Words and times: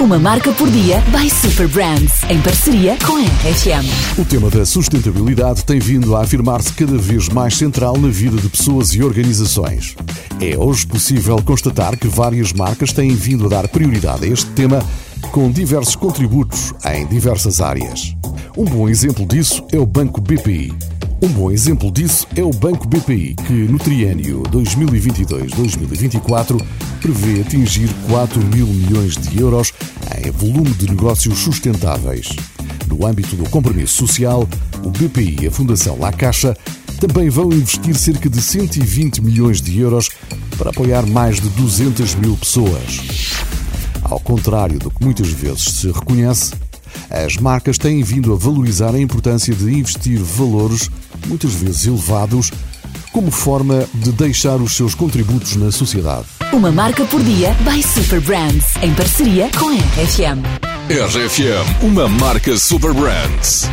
Uma 0.00 0.16
marca 0.16 0.52
por 0.52 0.70
dia 0.70 1.02
by 1.10 1.28
Super 1.28 1.66
Brands, 1.66 2.22
em 2.30 2.40
parceria 2.40 2.96
com 3.04 3.16
a 3.16 3.20
RFM. 3.20 4.16
O 4.16 4.24
tema 4.24 4.48
da 4.48 4.64
sustentabilidade 4.64 5.64
tem 5.64 5.80
vindo 5.80 6.14
a 6.14 6.22
afirmar-se 6.22 6.72
cada 6.72 6.96
vez 6.96 7.28
mais 7.28 7.56
central 7.56 7.98
na 7.98 8.06
vida 8.06 8.36
de 8.36 8.48
pessoas 8.48 8.94
e 8.94 9.02
organizações. 9.02 9.96
É 10.40 10.56
hoje 10.56 10.86
possível 10.86 11.42
constatar 11.42 11.98
que 11.98 12.06
várias 12.06 12.52
marcas 12.52 12.92
têm 12.92 13.10
vindo 13.10 13.46
a 13.46 13.48
dar 13.48 13.66
prioridade 13.66 14.24
a 14.24 14.28
este 14.28 14.48
tema 14.50 14.80
com 15.32 15.50
diversos 15.50 15.96
contributos 15.96 16.72
em 16.84 17.04
diversas 17.04 17.60
áreas. 17.60 18.14
Um 18.56 18.64
bom 18.64 18.88
exemplo 18.88 19.26
disso 19.26 19.66
é 19.72 19.78
o 19.78 19.86
Banco 19.86 20.20
BPI. 20.20 20.97
Um 21.20 21.28
bom 21.30 21.50
exemplo 21.50 21.90
disso 21.90 22.28
é 22.36 22.44
o 22.44 22.50
Banco 22.50 22.86
BPI, 22.86 23.34
que 23.34 23.52
no 23.52 23.76
triênio 23.76 24.44
2022-2024 24.52 26.64
prevê 27.00 27.40
atingir 27.40 27.90
4 28.08 28.40
mil 28.46 28.68
milhões 28.68 29.16
de 29.16 29.40
euros 29.40 29.72
em 30.24 30.30
volume 30.30 30.70
de 30.70 30.88
negócios 30.88 31.40
sustentáveis. 31.40 32.28
No 32.86 33.04
âmbito 33.04 33.34
do 33.34 33.50
compromisso 33.50 34.06
social, 34.06 34.48
o 34.84 34.90
BPI 34.90 35.38
e 35.42 35.48
a 35.48 35.50
Fundação 35.50 35.98
La 35.98 36.12
Caixa 36.12 36.56
também 37.00 37.28
vão 37.28 37.52
investir 37.52 37.96
cerca 37.96 38.30
de 38.30 38.40
120 38.40 39.20
milhões 39.20 39.60
de 39.60 39.76
euros 39.76 40.10
para 40.56 40.70
apoiar 40.70 41.04
mais 41.04 41.40
de 41.40 41.48
200 41.48 42.14
mil 42.14 42.36
pessoas. 42.36 43.32
Ao 44.04 44.20
contrário 44.20 44.78
do 44.78 44.88
que 44.88 45.02
muitas 45.02 45.30
vezes 45.30 45.64
se 45.64 45.90
reconhece, 45.90 46.52
as 47.10 47.36
marcas 47.36 47.78
têm 47.78 48.02
vindo 48.02 48.32
a 48.32 48.36
valorizar 48.36 48.94
a 48.94 49.00
importância 49.00 49.54
de 49.54 49.72
investir 49.72 50.18
valores, 50.20 50.90
muitas 51.26 51.52
vezes 51.54 51.86
elevados, 51.86 52.50
como 53.12 53.30
forma 53.30 53.86
de 53.94 54.12
deixar 54.12 54.56
os 54.56 54.76
seus 54.76 54.94
contributos 54.94 55.56
na 55.56 55.72
sociedade. 55.72 56.26
Uma 56.52 56.70
marca 56.70 57.04
por 57.04 57.22
dia 57.22 57.54
by 57.64 57.82
Super 57.82 58.20
Brands, 58.20 58.76
em 58.82 58.92
parceria 58.94 59.50
com 59.58 59.68
a 59.68 59.74
RFM. 59.74 60.42
RFM, 60.88 61.84
uma 61.84 62.08
marca 62.08 62.56
Super 62.56 62.92
Brands. 62.92 63.68